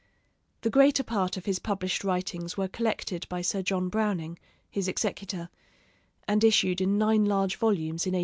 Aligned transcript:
The 0.61 0.71
greater 0.71 1.03
part 1.03 1.37
of 1.37 1.45
his 1.45 1.59
published 1.59 2.03
writings 2.03 2.57
were 2.57 2.67
collected 2.67 3.27
by 3.29 3.43
Sir 3.43 3.61
John 3.61 3.87
Browning, 3.87 4.39
his 4.67 4.87
executor, 4.87 5.47
and 6.27 6.43
issued 6.43 6.81
in 6.81 6.97
nine 6.97 7.25
large 7.25 7.55
volumes 7.57 8.07
in 8.07 8.13
1843. 8.13 8.19